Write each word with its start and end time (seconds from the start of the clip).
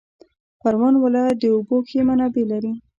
پروان 0.61 0.93
ولایت 1.03 1.37
د 1.39 1.43
اوبو 1.55 1.77
ښې 1.89 2.01
منابع 2.07 2.45
لري 2.51 2.73